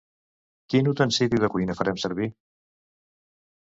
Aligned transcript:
Quin 0.73 0.89
utensili 0.93 1.41
de 1.45 1.51
cuina 1.57 1.77
farem 1.81 2.03
servir? 2.07 2.31